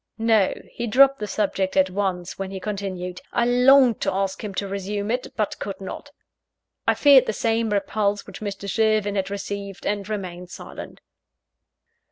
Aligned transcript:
No: 0.17 0.51
he 0.71 0.87
dropped 0.87 1.19
the 1.19 1.27
subject 1.27 1.77
at 1.77 1.91
once, 1.91 2.39
when 2.39 2.49
he 2.49 2.59
continued. 2.59 3.21
I 3.31 3.45
longed 3.45 4.01
to 4.01 4.11
ask 4.11 4.43
him 4.43 4.51
to 4.55 4.67
resume 4.67 5.11
it, 5.11 5.27
but 5.37 5.59
could 5.59 5.79
not. 5.79 6.09
I 6.87 6.95
feared 6.95 7.27
the 7.27 7.33
same 7.33 7.69
repulse 7.69 8.25
which 8.25 8.41
Mr. 8.41 8.67
Sherwin 8.67 9.13
had 9.13 9.29
received: 9.29 9.85
and 9.85 10.09
remained 10.09 10.49
silent. 10.49 11.01